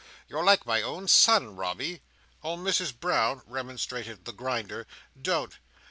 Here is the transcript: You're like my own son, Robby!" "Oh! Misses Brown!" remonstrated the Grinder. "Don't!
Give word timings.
You're 0.27 0.43
like 0.43 0.65
my 0.65 0.81
own 0.81 1.07
son, 1.07 1.55
Robby!" 1.55 2.01
"Oh! 2.43 2.57
Misses 2.57 2.91
Brown!" 2.91 3.43
remonstrated 3.45 4.25
the 4.25 4.33
Grinder. 4.33 4.87
"Don't! 5.21 5.59